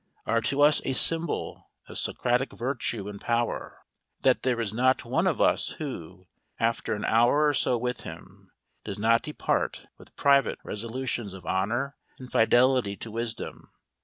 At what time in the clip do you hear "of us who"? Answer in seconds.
5.27-6.27